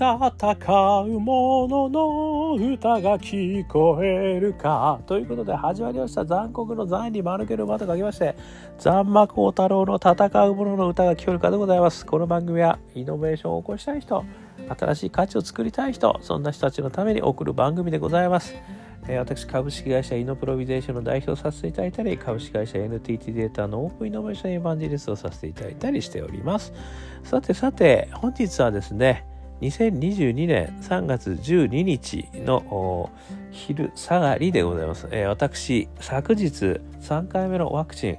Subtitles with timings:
[0.00, 0.16] 戦
[1.02, 4.98] う者の歌が聞こえるか。
[5.04, 6.24] ということで始まりました。
[6.24, 8.34] 残酷の残に丸けるまと書きまして、
[8.78, 12.06] 残魔高太郎の戦う者の歌が聞こえるかでございます。
[12.06, 14.24] この番組はイノベーションを起こしたい人、
[14.78, 18.54] 新しい価値を作りたい人、そんな人たちのために送る番組でございます。
[19.06, 26.72] え私、株式会社イノプロビゼーションの代表をさせていただいたり、株式会社 NTT データのオープンイノベーションエヴァンジリストをさせていただいたりしております。
[27.22, 29.26] さてさて、本日はですね、
[29.60, 33.10] 2022年3月12日の
[33.50, 35.06] 昼下がりでございます。
[35.10, 38.18] えー、私、昨日3回目のワクチン、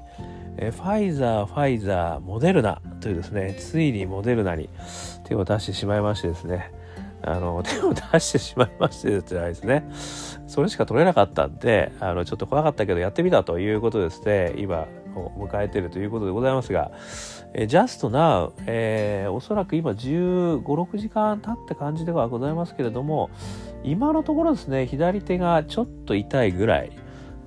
[0.57, 4.69] えー、ファイザー、ファイザー、モデルナというですね、ついにモデルナに
[5.23, 6.71] 手を出してしまいましてですね、
[7.23, 9.83] あの、手を出してしまいましてじゃないですね。
[10.45, 16.91] それしか取れなかったんで、あの、ちょっと怖かったけどやってみたということですね、今迎えているということでございますが、
[17.53, 23.29] えー、just now、えー、おそらく今15、6時間経った感じではございますけれども、
[23.83, 26.91] 今のところですね、左手がちょっと痛いぐらい。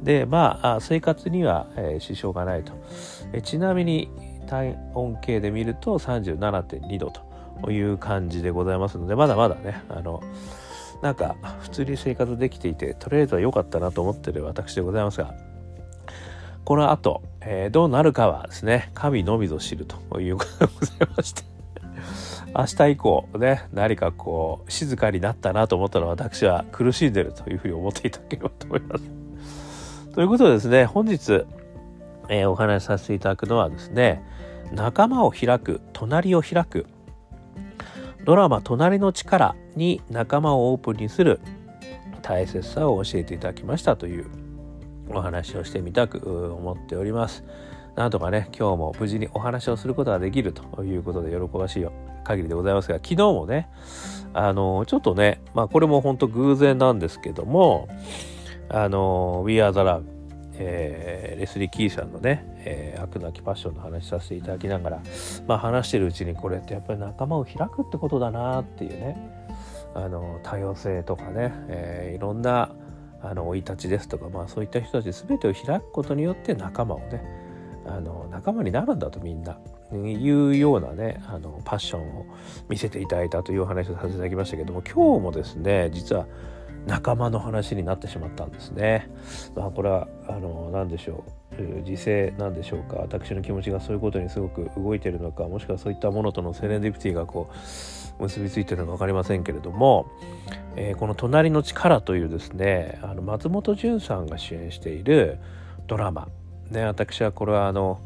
[0.03, 2.73] で、まあ、生活には、えー、支障がないと。
[3.33, 4.11] えちなみに、
[4.47, 7.35] 体温計で見ると37.2度と。
[7.71, 10.23] いう感じでございますのでまだまだねあの
[11.03, 15.35] なんか普通に生活できていてとりあえずは良かったなと思ってる私でございますが
[16.65, 21.43] この後、えー、どうなるかはですね神のみぞ知るということでございまして
[22.57, 29.05] 明日以降ね何かこう静かになったなと思ったら私は苦しんでるというふうに思っていただければと思います。
[30.15, 31.45] ということでですね本日、
[32.29, 34.23] えー、お話しさせていただくのはですね
[34.73, 36.87] 仲間を開く隣を開く
[38.25, 41.41] ドラマ「隣の力」に仲間をオープンにする
[42.23, 44.44] 大切さを教えていただきましたという
[45.11, 47.45] お話をしてみたく思っております。
[47.97, 51.87] なんとかね今日も無事にお話をすることができるということで喜ばしい
[52.25, 53.69] 限りでございますが昨日もね
[54.33, 57.89] あのちょっとねまあこれも本当偶然なんですけども
[58.69, 60.15] あの We Are the Love
[60.57, 65.03] えー、レスリー・キーさんのね、えー、悪なきパッションの話させていただきながら、
[65.49, 69.17] まあ、話してるうちにこれってやっぱり仲間を開くってことだなっていうね
[69.95, 72.71] あの多様性とかね、えー、いろんな
[73.25, 77.25] あの生い立ちですとか、まあ、そういった人たち全てを開くことによって仲間をね
[77.87, 79.59] あの仲間になるんだとみんな。
[79.93, 82.27] いうようなねあのパッションを
[82.69, 86.27] 見せていただいたというお話をさせていただきましたけども今日もですね実は
[86.87, 89.09] 仲間の話になってしまったんですね。
[89.55, 91.85] まあ、これはあの何でしょう。
[91.85, 92.97] 時勢なんでしょうか。
[92.97, 97.57] 私の気持ちがそういうことにすごく動いてるのかもしくはそういったものとのセレンディピティがこう
[98.19, 100.07] 結びついてるのか分かりませんけれども、
[100.77, 105.39] えー、この「隣の力」というですねあの松本潤さんが主演している
[105.87, 106.29] ドラマ。
[106.71, 108.01] ね私はこれはあの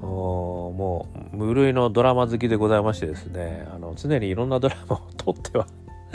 [0.00, 5.66] もう無類のドラマ好きでございましてですねあの常にいろんなドラマを撮っては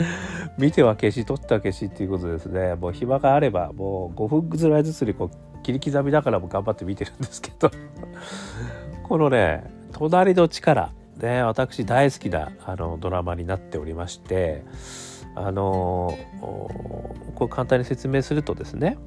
[0.58, 7.70] 見ては消し撮っては消しっていうことですねもう暇があればもう5分ぐらいずつにこう切り刻みだからも頑張って見てるんですけど。
[9.08, 14.64] このね「隣の力」ね私大好きなあのドラマになっておりまして
[15.34, 16.18] あの
[17.34, 18.98] これ簡単に説明するとですね、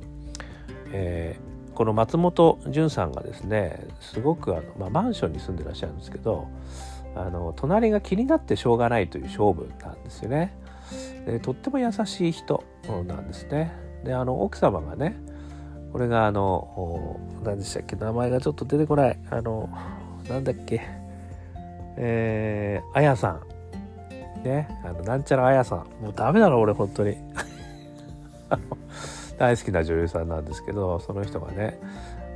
[0.91, 6.47] えー、この松本潤さんがですねすごくあの、まあ、マンションに住んでらっしゃるんですけど
[7.15, 10.55] あの隣が気になってしょうがないという勝負なんですよね。
[11.25, 12.63] でとっても優しい人
[13.05, 13.73] なんですね。
[14.03, 15.17] であの奥様がね
[15.91, 19.69] これがあの何でしたっけ名前がちょっと出てこないあの
[20.29, 21.00] なんだっけ
[21.97, 23.41] えー、あやさん。
[24.43, 25.77] ねあのなんちゃらあやさん。
[26.01, 27.17] もうダメだろ俺本当に。
[29.37, 31.79] 大好きな女優さんなんですけどその人がね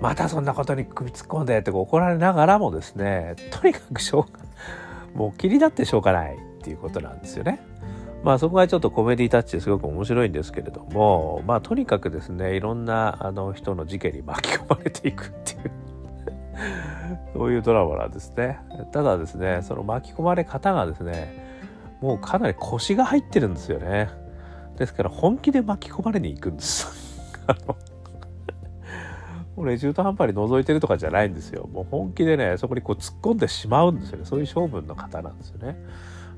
[0.02, 4.40] またそんなことに首突っ込んでって怒られながらもですねとにかくしょうが
[5.14, 7.60] もう気になってしょうがないっていうことなんですよね。
[8.24, 15.72] まあそこがちょっとコメディタッチですごく面白いんですけれども、まあとにかくですね、いろんなあの人の事件に巻き込まれていくっていう
[17.34, 18.60] そういうドラマなんですね。
[18.92, 21.46] ただですね、その巻き込まれ方がですね、
[22.02, 24.10] もうかなり腰が入ってるんですよね。
[24.78, 26.88] ですから本気で巻き込まれに行くんです。
[27.48, 27.76] あの
[29.58, 31.70] 俺中途半端に覗いてるとかじゃないんですよ。
[31.72, 34.26] もう本気でね、そこにこう突っ込んでしまうんですよね。
[34.26, 35.78] そういう性分の方なんですよね。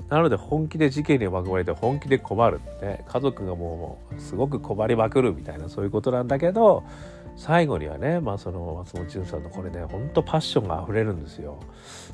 [0.08, 6.84] なので本気で事件に巻き込まれて本気で困る、ね、家族がもうすごく困りまくるみたいなそういうことなんだけど
[7.38, 11.60] 最後にはね、まあ、その松本潤さんのこれねほんとパッションが溢れるんですよ。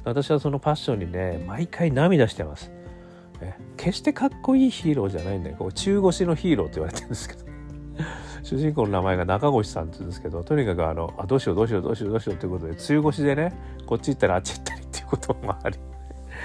[0.05, 2.71] 私はそのパッションにね毎回涙してます。
[3.79, 5.57] 決してかっこいいヒーローじゃないんだよ。
[5.59, 7.45] こう中腰のヒーローって言われてるんですけど。
[8.45, 13.55] 主人公の名前が中越さんって言うんですけどとにかくあのあどうしようどうしようどうしようどうしようということで中腰でね
[13.87, 15.79] こっち行ったらあっち行ったりっていうこともあり。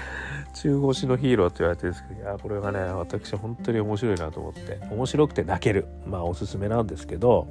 [0.54, 7.48] 中腰のヒーローって言われてるんですけどいやこれがね私本当に面白いなと思って面白くて泣けるまあおすすめなんですけど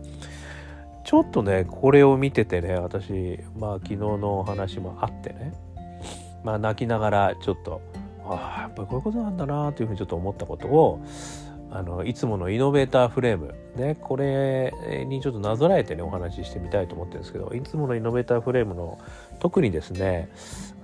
[1.10, 5.54] ちょっとねこれを見ててね私まあ昨日のお話もあってね。
[6.44, 7.82] まあ泣きながらちょっと
[8.24, 11.04] ああやっぱりこういうことなんだなというふうにちょっと思ったことを
[11.72, 14.72] あのいつものイノベーターフレームねこれ
[15.08, 19.00] にちょっとなぞらえてねお話ししてみたいと思ってるんですけどいつものイノベーターフレームの
[19.40, 20.30] 特にですね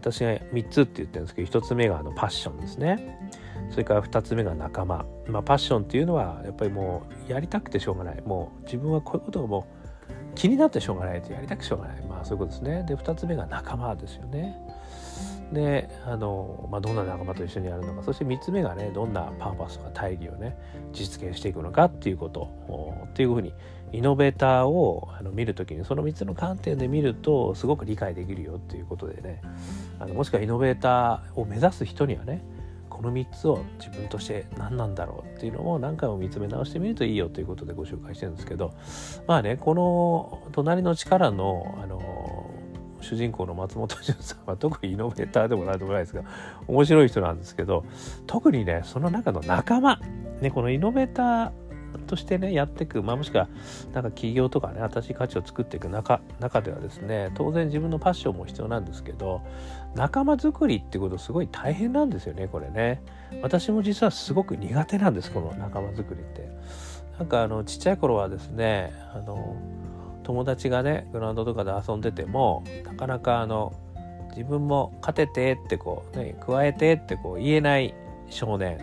[0.02, 3.30] 私が3つって言ってるんですけど1つ目があのパッションですね。
[3.70, 8.22] それから2つ目が仲間、まあ、パッションっていうのはやっぱりもうやりたくてしょうがない。
[8.24, 9.75] もう自分はこういうことがもう
[10.36, 12.02] 気になってしょうがないとやりたくしょうがない。
[12.04, 12.84] まあそういうことですね。
[12.84, 14.58] で2つ目が仲間ですよね。
[15.54, 18.04] であの、まあ、どんな仲間と一緒にやるのか。
[18.04, 20.58] そして3つ目がねどんなパーパスとか大義をね
[20.92, 22.50] 実現していくのかっていうこと。
[23.06, 23.54] っていうふうに
[23.94, 29.42] イノベーターをあの見るときにその3つの観点で見るとすごく理解できるよっていうことでね。
[30.00, 32.44] あのもしくはイノベーターを目指す人にはね
[32.96, 38.74] この3つを自分として何なんだろうっていうのを何回も見つめ直してみるといいよということでご紹介してるんですけど
[39.28, 42.50] まあねこの「隣の力の」あの
[43.02, 46.24] 主人公の松本潤さんは特にイノベーターでもないでもないですが
[46.68, 47.84] 面白い人なんですけど
[48.26, 50.00] 特にねその中の仲間、
[50.42, 51.52] ね、このイノベーター
[51.98, 53.48] としてねやっていく、まあ、もしくは
[53.94, 59.42] なんか企業とかね新しい価値を作っていく中中ではですね当然自分のパッションも必要なんですけど
[59.96, 63.02] 仲間作りってことすごい大変なんですよねこれね。
[63.42, 66.50] 私も実はすごく苦手なんですこの仲間作りって。
[67.18, 69.56] なんかあのちっちゃい頃はですねあの
[70.24, 73.74] 友達がねグラウンドとかで遊んでてもなかなかあの
[74.32, 77.94] 自分も勝ててってこうね加えてってこう言えない
[78.30, 78.80] 少年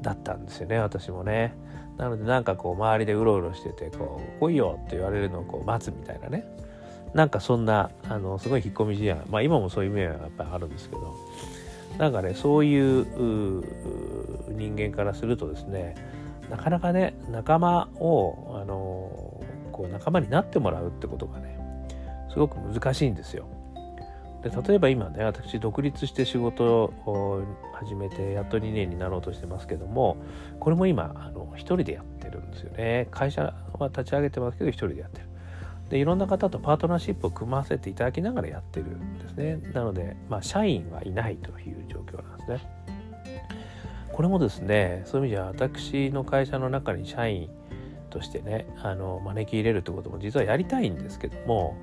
[0.00, 1.54] だったんですよね私もね。
[1.96, 6.44] なのでなんかこう周りでうろうろしててこう来いよって言われるのをこう待つみたいなね。
[7.14, 9.24] なんかそんなあのすごい引っ込み思案。
[9.30, 11.14] まあ今もそういう面はやっぱりあるんですけど。
[11.98, 13.06] なんかねそういう
[14.48, 15.94] 人間からするとですね
[16.50, 19.40] なかなかね仲間をあの
[19.72, 21.58] こう仲間になってもらうってことがね
[22.32, 23.46] すごく難しいんですよ。
[24.44, 27.42] で例えば今ね私独立して仕事を
[27.72, 30.18] 始めてやっと2年になろうとしてますけども
[30.60, 33.08] これも今あの1人でやってるんですよね。
[33.10, 35.28] 会社は立ち上げてますけど1人でやってる。
[35.88, 39.56] でいろんな方とパートナーシップを組ませていただきながらやってるんですね。
[39.72, 42.84] なので、まあ、社員はいないという状況なんですね。
[44.12, 47.48] これもですねそういう意味じゃ私の会社の中に社員
[48.10, 51.76] としてねあの招き入れるってことも実はやりたいんですけども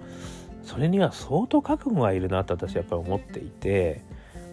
[0.63, 4.03] それには相当覚悟がいるなと私はやっぱり思っていて、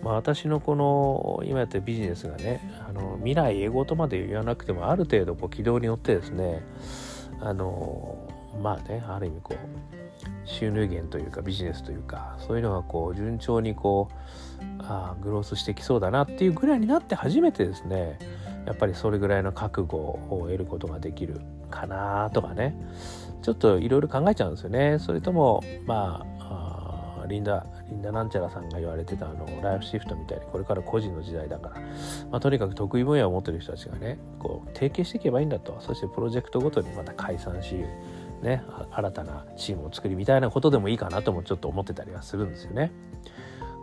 [0.03, 6.63] まあ、私のこの今やってるビジネスがねあの未来英語とまで言わなくてもある程度こう軌道に乗ってですね
[7.41, 8.17] あの
[8.63, 9.89] まあねある意味こう
[10.45, 18.19] 収入源というかビジネスというかそういうのがこう順調にこうあグロースしてきそうだなっていうぐらいになって初めてですね
[18.67, 21.41] やっぱりそれぐらいの覚悟を得ることができる
[21.71, 22.77] かなとかね
[23.43, 24.99] ちょっといろいろ考えちゃうんですよね。
[24.99, 31.81] それともまあリンダリンダなんちゃらさんが言われてたあのライフシフトみたいにこれから個人の時代だから、
[32.31, 35.77] まあ、とにかく得意分野を持ってる人たちがねこう提携していけばいいんだと。
[35.81, 37.77] そしてプロジェクトごとにまた解散し
[38.43, 42.93] ね新たなチームを作りみたいなことでもいいかなともちょっと思ってたりはするんですよね。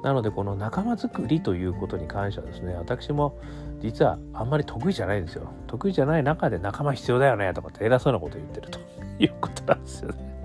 [0.04, 3.40] なのでこの仲間づくりということに関してはですね私も
[3.82, 5.52] 実はあんまり得意じゃないんですよ。
[5.68, 8.80] 得意じゃない中で仲間必要だよねとかって偉そうなこと言ってると。
[9.20, 10.36] いうことなんですよね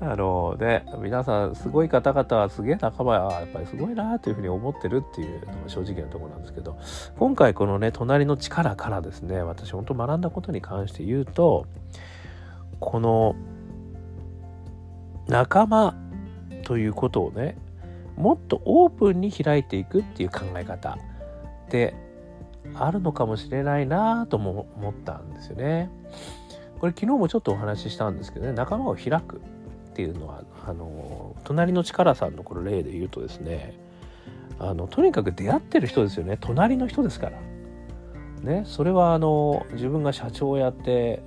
[0.00, 6.76] あのね皆さんすごい方々はすげえ仲間はやっぱりすごいなというふうに思ってるっていうのが正直なところなんですけど
[7.18, 11.66] 今回このね隣の力からですね私本当学んだことに関して言うと
[12.80, 13.36] この
[15.28, 15.94] 仲間
[16.64, 17.56] ということをね
[18.16, 20.98] もっとオープンに開いていくっていう考え方
[21.70, 21.94] で
[22.74, 25.90] あるのかもしれないなとも思ったんですよね。
[26.82, 29.38] これ昨日もちょっとお話ししたんですけどね仲間を開くっ
[29.94, 33.78] ていうのはあの隣の力さんのこの例で言うとですね
[34.58, 37.38] あのとにかく出会ってる人ですよね隣の人ですから。
[38.42, 41.22] ね、それはあの自分が社長をやって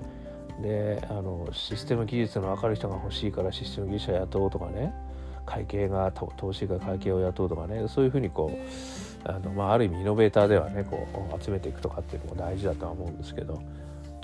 [0.62, 4.94] であのシステム技術の分かる人が欲しいからシステム技術者雇うとかね
[5.46, 11.08] 会計が投資が会計を雇うとかねそういうふうにこうあの、まあ、ある意味イノベーターではねこ
[11.40, 13.62] う集めていくとかっていうのも大事だとは思うんですけど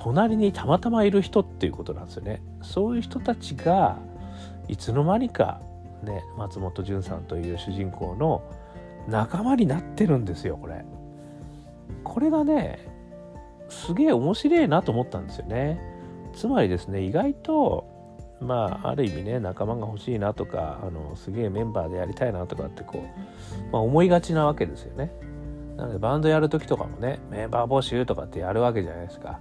[0.04, 2.42] 隣にたまたまいる人っていうことなんですよね。
[2.64, 4.00] そういう人たちが
[4.68, 5.62] いつの間にか
[6.02, 8.42] ね松本潤さんという主人公の
[9.08, 10.84] 仲間になってるんですよこれ。
[12.04, 12.80] これがね
[13.70, 15.80] すげえ面白いなと思ったんですよね。
[16.34, 17.86] つまりですね意外と
[18.40, 25.12] まあある意味ね仲間が欲しいなとかあのすげえメンバーでやりたいなとかってこう、まあ、思いがちなわけですよね。
[25.78, 29.40] なのでバンドやる時とかもねメンバー募集とかってやるわけじゃないですか。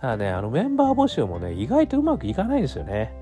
[0.00, 3.12] ただねあのメンバー募集もね意外とうまくいかないんですよね。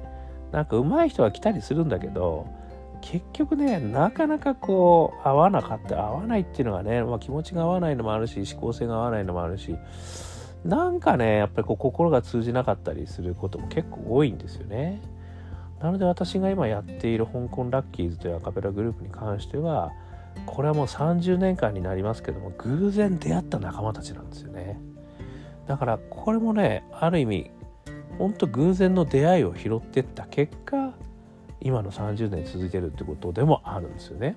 [0.53, 2.47] なんか上手い人は来たりするんだけど
[3.01, 9.77] 結局ねなかなかこう合わなかった合わないっていうのがね、まあ、気持ちが合わないのもあるし思考性が合わないのもあるし
[10.65, 15.01] なんかねやっぱりこう心が通じなかったりすることも結構多いんですよね。
[15.81, 19.93] なので私が今やっている香港ラッキーズというアカペラグループに関しては
[20.47, 24.81] これはもう30年間になりますけども偶然出会った仲間たちなんですよね。
[25.67, 27.51] だからこれもねある意味
[28.19, 30.95] ほんと偶然の出会いを拾ってった結果
[31.61, 34.37] 今の30年続いてるってことでもあるんですよね。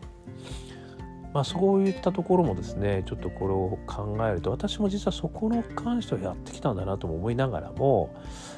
[1.33, 8.15] まあ、そういったところもですねちょっとこれを考えると私も実はそこの関してはやってきたんだなとも思いながらも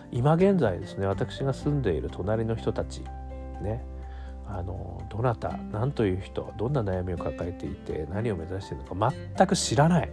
[0.10, 3.02] 今現在ですね私が住んでいる隣の人たち
[3.62, 3.84] ね
[4.48, 10.12] あのどなた何という人どんな悩みを抱えていて何を目指しているのか全く知らない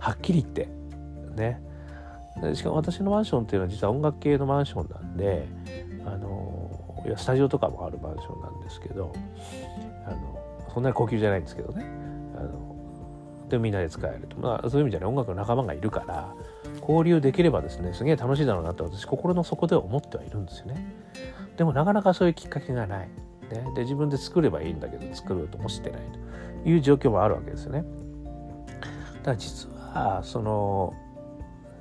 [0.00, 0.68] はっきり言って
[1.36, 1.62] ね
[2.54, 5.48] しかも私のマンションっていうのは実は音楽系のマンションなんで
[6.04, 9.12] あのいやスタジオとかもあるマンションなんですけど
[10.06, 10.38] あの
[10.72, 11.84] そんなに高級じゃないんですけどね。
[12.36, 12.66] あの
[13.48, 16.34] でみんなで使えると、まあ、そういう意味じゃね音楽の仲間がいるから
[16.80, 20.84] 交流できればですねすげえ楽しいだろうなと私心の底では思ってはいるんですよね。
[21.56, 26.00] でもなかなかそういうきっかけがない、ね、で自分で作ればいいんだけど作ろうともしてない
[26.64, 27.84] という状況もあるわけですよね。
[28.72, 30.92] だから実はその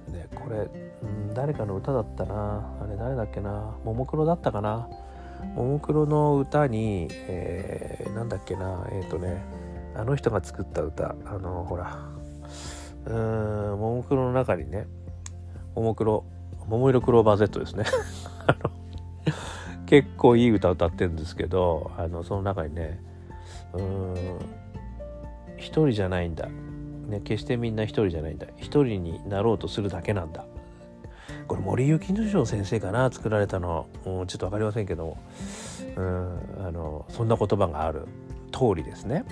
[0.10, 0.68] ねこれ、
[1.04, 2.78] うん、誰かの歌だったな。
[2.82, 3.76] あれ誰だっけな。
[3.84, 4.88] ももクロだったかな。
[5.56, 8.88] ももクロの歌に、えー、なんだっけな。
[8.92, 9.44] えっ、ー、とね
[9.96, 11.16] あの人が作った歌。
[11.26, 12.16] あのほら。
[13.06, 14.88] うんももクロの中にね
[15.76, 16.26] ももクロ
[16.68, 17.86] 桃色クローバー Z ですね。
[19.86, 23.00] 結構いい歌歌ってるんですけどあのその中にね
[23.74, 24.16] うん
[25.58, 26.48] 一人じゃないんだ。
[27.06, 28.48] ね、決してみんな一人じゃないんだ。
[28.58, 30.46] 一人になろうとするだけなんだ。
[31.48, 35.18] これ森幸之丞先生かな作られたの、ちょっと分かりませんけども、
[35.96, 38.08] うん、あのそんな言葉がある。
[38.52, 39.26] 通りですね。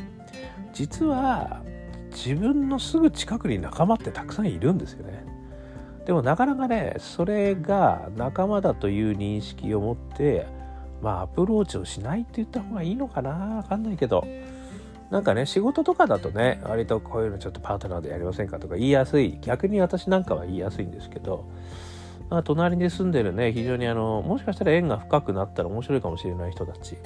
[0.74, 1.62] 実は
[2.12, 5.26] 自分のすぐ近くに仲間ってたくさんいるんですよね。
[6.06, 10.46] でもなかなかねそれが仲間だという認識を持って
[11.02, 14.26] まあアプローチをしないって言った方がいいのかな分かんないけど。
[15.14, 21.46] なんかね仕事とかだとね割とこういうのちょっとパートナーでやりませんかとか言いやすい逆に私なんかは言いやすいんですけど、
[22.32, 26.98] まあ、隣に住んでるね非常にあのもしかしたら縁が深くなったら面白いかもしれない人たち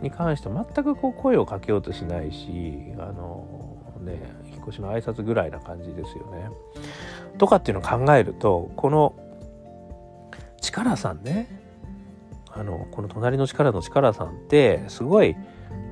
[0.00, 3.66] に関して全くこう声をかけようとしないしあの
[4.02, 6.50] ね引っ越しの挨拶ぐらいな感じですよね。
[7.38, 9.16] とかっていうのを考えるとこの
[10.60, 11.48] 力さんね
[12.52, 15.34] あのこの隣の力の力さんってすごい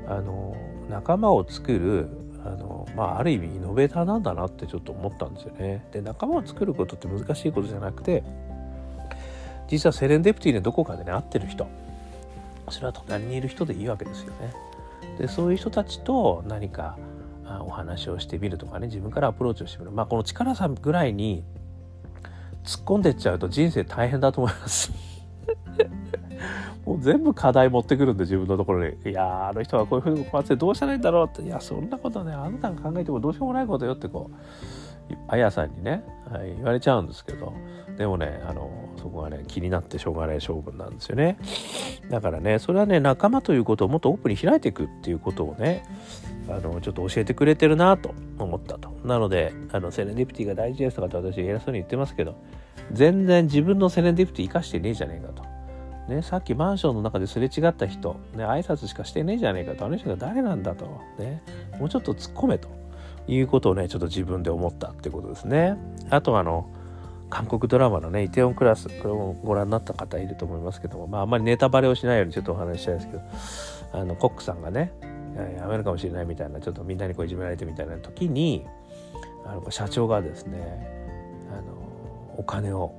[0.07, 0.55] あの
[0.89, 2.09] 仲間を作る
[2.45, 5.85] あの、まあ、ある意味イノベーターなんだなってちょっと思ったんですよね。
[5.93, 8.23] で仲間を作ることって難しいことじゃなくて
[9.69, 11.67] 実はセレンデプティでどこかでね会ってる人
[12.69, 14.53] それは隣にいる人でいいわけですよね。
[15.19, 16.97] でそういう人たちと何か
[17.61, 21.45] お話をしてみるとかね自分からアプローチをしてみるまあこの力さぐらいに
[22.65, 24.93] 突っ込んでっちゃうと人生大変だと思います。
[26.85, 37.53] もう全部課題持ってくるんで自分のところに「いやあの人はこういうふうに困ってどうしたらいいんだろう」って「いやそんなことねあなたが考えてもどうしようもないことよ」ってこうあやさんにね、はい、言われちゃうんですけど。
[37.97, 41.39] でもねあのそこがね気になってしょうがない勝負なんですよね。
[42.11, 45.83] だからねそれはね仲間ということをもっとオープンに開いていくっていうことをね
[46.49, 48.91] あのちょっと教えてくれてるなと思ったと。
[49.05, 52.35] なのであのセレンディピティが大事ですとかって私偉そうに言ってますけど
[52.93, 55.43] 全然自分のセレンディピティ生かしてねえじゃねえかと。
[56.09, 61.43] ね、さっきマンションの中ですれ違った人、ね、挨拶しかしてねえじゃねえかと、あの人が誰なんだと、ね、
[61.79, 62.69] もうちょっと突っ込めと
[63.29, 65.77] いうことをね、ちょっと自分で思ったってことですね。
[66.11, 66.69] あとあの、
[67.31, 73.23] 韓国ドラマのね、イテオンクラス、これもご覧になった方いると思いますけども、まああんまりネタバレをしないようにちょっとお話ししたいですけど、
[74.01, 74.93] あの、コックさんがね、
[75.57, 78.67] やめるかもしれないみたいな、ちょっとみんなにこういじめられてみたいな時に、
[79.47, 80.59] あの社長がですね、
[81.51, 82.93] あの、お金を、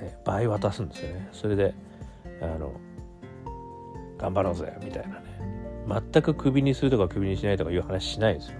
[0.00, 1.28] ね、倍渡すんですよね。
[1.32, 1.74] それで、
[2.42, 2.72] あの
[4.18, 5.40] 頑張ろうぜみたいなね。
[6.12, 8.58] 全くクビにするとかクビにしないとかいう話しないですよ。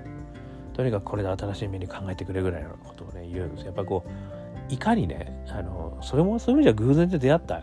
[0.73, 3.67] とにかくこれで新しい目に考えてくれぐらいのことをね言うんです。
[3.67, 7.63] やっぱこういかにねあのそれもそういう意味じゃ偶然で出会った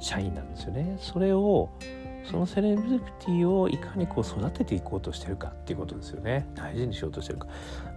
[0.00, 0.96] 社員なんですよね。
[0.98, 1.70] それを
[2.24, 6.48] そのセレブリティをいかにこう育てていこうとしてるかっていうことですよね。
[6.54, 7.48] 大事にしようとしてるか。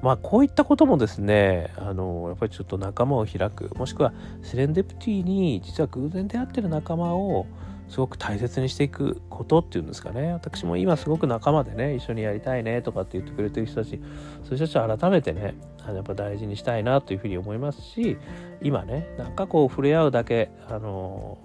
[0.02, 3.70] まあこういったこともですねあのやっぱりちょっと仲間を開く。
[3.76, 7.46] もしくはセレンデプティに実は偶然出会ってる仲間を
[7.90, 10.34] すごく大切にしていくことっていうんですかね。
[10.34, 14.02] 私も今すごく仲間でね一緒にやりたいねとかって言ってくれてる人たち
[14.44, 18.18] そういう人たちを改めてねやっぱ大事にしたいなというふうに思いますし
[18.62, 21.38] 今ねなんかこう触れ合うだけあの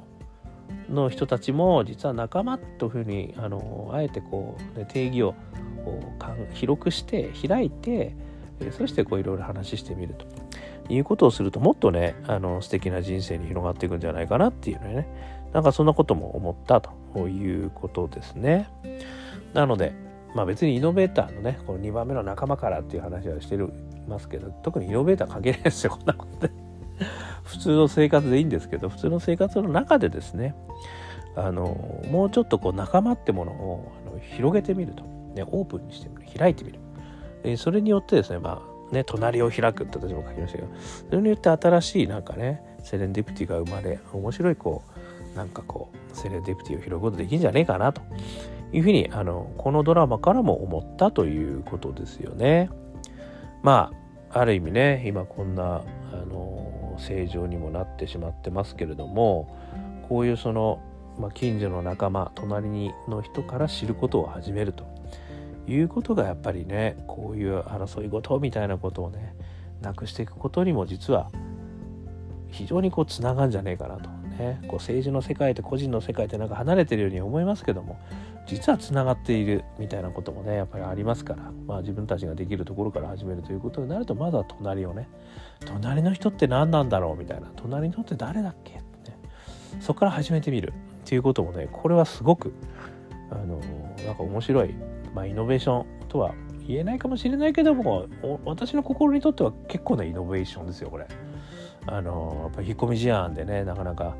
[0.89, 5.35] の人たちも実は仲間というふうにあのあえてこう、ね、定義を
[6.55, 8.15] 広くして開いて
[8.77, 10.27] そしていろいろ話してみると。
[10.91, 15.07] いうことをするともっとねあの素敵な人生に広がっていくんじゃないかなっていうね。
[15.53, 18.71] なんかそんなことも思ったということですね。
[19.53, 19.93] なので
[20.35, 23.71] まあ別にイノベーターのねこの2番目の仲間からっていう話はしてる
[24.09, 26.68] ますけど特にイノベーター関係ないですよこんなことで。
[27.49, 30.55] 普通の生活でいいんですけど普通の生活の中でですね
[31.35, 36.19] あのもうちょっとこう仲間ってものをあの広げてみると、ね、オープンにしてみる。
[36.39, 36.79] 開いてみる、
[37.43, 40.71] えそれによってですねまあね隣を開くって私も書きましたけど
[41.09, 44.83] それによって新しいなんかねセレンディプティが生まれ面白いこ
[45.35, 48.03] うなんかこうセレンディプティを拾うことできるんじゃねえかなと
[48.73, 52.69] いうふうにあのこのドラマからも思ったということですよね。
[53.63, 53.91] ま
[54.31, 56.58] あある意味ね今こんなあの
[56.99, 59.57] 正常にもなってしまってますけれども
[60.09, 60.81] こういうその、
[61.19, 64.87] まあ、近所の仲間隣にの人から知ることを始めると。
[65.71, 69.35] いうことがやっぱりねこういう争い事みたいなことをね
[69.83, 71.31] なくしていくことにも実は
[72.49, 74.09] 非常にこうつながるんじゃねえかなと。
[74.09, 77.99] ねこう政治の世界と個人の世界ってなんか離れてるように思いますけども
[78.49, 85.09] 実はつながっているみたいなこともねやっぱりありますから、まあ、自分たちができるところから始めるということになるとまずは隣をね
[85.67, 88.83] 隣の人って何なんだろうみたいな隣の人って誰だっけっ、ね、
[89.81, 92.55] そこから始めてみるっていうこともねこれはすごく
[93.31, 93.61] あの
[94.05, 94.75] なんか面白い、
[95.15, 96.35] まあ、イノベーションとは
[96.67, 98.07] 言えないかもしれないけども
[98.47, 101.07] 私の心にとっては結構なイノベーションですよこれ。
[101.87, 104.15] あのやっぱ引っ込み思案でねなかなか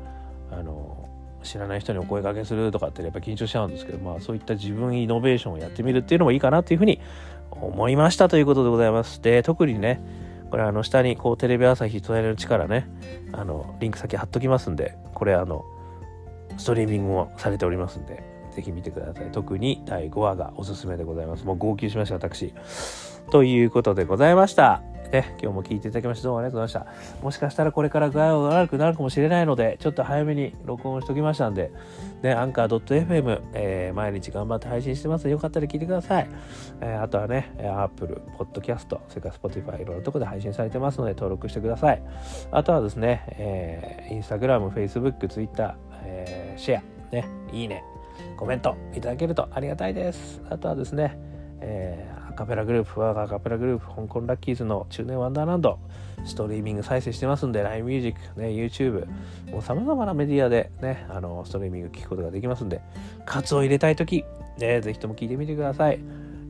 [0.51, 0.98] あの
[1.43, 6.99] 知らない人にお声かけするとかってやっぱ緊張しちゃうんですけど、まあそういった自分イノベーションをやってみるっていうのもいいかなっていうふうに
[7.51, 9.21] 思いましたということでございます。
[9.21, 10.01] で、特にね、
[10.49, 12.89] これあの下にこうテレビ朝日隣の力ね、
[13.31, 15.63] あのリンク先貼っときますんで、これあの
[16.57, 19.31] ストリーミングもされておりますんで、ぜひ見てください。
[19.31, 21.45] 特に第5話がおすすめでございます。
[21.45, 22.53] もう号泣しました、私。
[23.31, 24.81] ということでございました。
[25.11, 27.23] ね、今日も聞いていただきましてどうもありがとうございました。
[27.23, 31.71] もしかしたらこれから具合が悪くなるかもしれないので、ちょっと早めに録音しときましたんで、
[32.21, 36.29] ね、アンカー .fm、えー、毎日頑張って配信してますので、よかったら聞いてください。
[36.81, 42.03] えー、あとはね、Apple、Podcast、それから Spotify、いろんなとこで配信されてますので、登録してください。
[42.51, 47.83] あとはですね、えー、Instagram、Facebook、Twitter、えー、シェア、ね、いいね、
[48.37, 50.41] コメントいただけるとありがたいです。
[50.49, 51.17] あとはですね、
[51.61, 55.79] えー、アカペラグループ、我がアカペラグループ、香港ラッキーズの中年ワンダーランド、
[56.25, 59.07] ストリーミング再生してますんで、LINE ミュージック、ね、YouTube、
[59.51, 62.81] もう様々なメディアでね、あの、ストリーミング聞くことができますんで、
[63.25, 64.25] カツを入れたいとき、
[64.57, 65.99] ね、ぜひとも聞いてみてください。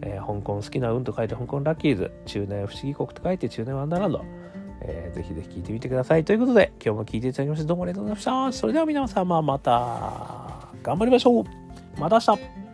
[0.02, 4.24] えー、香港好きな運と書いて香港ラッキーズ、中年不思議国と書いて中年ワンダーランド、
[4.82, 6.24] えー、ぜひぜひ聞いてみてください。
[6.24, 8.60] ということで、今日も聞いていただきましてどうもありがとうございました。
[8.60, 11.44] それでは皆様また頑張りましょう。
[12.00, 12.69] また明日